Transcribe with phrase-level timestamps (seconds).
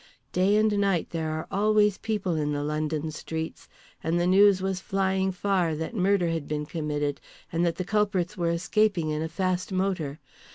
[0.31, 3.69] Day and night there are always people in the London streets,
[4.03, 8.35] and the news was flying far that murder had been committed, and that the culprits
[8.35, 10.19] were escaping in a fast motor.